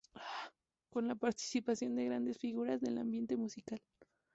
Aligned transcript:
Con 0.89 1.07
la 1.07 1.13
participación 1.13 1.95
de 1.95 2.05
grandes 2.05 2.39
figuras 2.39 2.81
del 2.81 2.97
ambiente 2.97 3.37
musical. 3.37 3.79